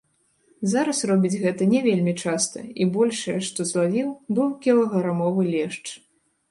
Зараз 0.71 1.01
робіць 1.11 1.39
гэта 1.43 1.67
не 1.75 1.81
вельмі 1.87 2.13
часта 2.23 2.65
і 2.81 2.91
большае, 2.99 3.37
што 3.49 3.59
злавіў, 3.75 4.09
быў 4.37 4.49
кілаграмовы 4.67 5.41
лешч. 5.55 5.85